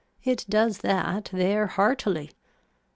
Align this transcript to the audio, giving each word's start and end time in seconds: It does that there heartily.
It 0.23 0.47
does 0.49 0.79
that 0.79 1.29
there 1.31 1.67
heartily. 1.67 2.31